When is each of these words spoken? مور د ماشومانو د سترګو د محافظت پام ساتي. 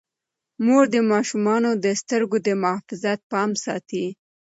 مور 0.65 0.83
د 0.93 0.95
ماشومانو 1.11 1.69
د 1.83 1.85
سترګو 2.01 2.37
د 2.47 2.49
محافظت 2.61 3.19
پام 3.31 3.49
ساتي. 3.65 4.05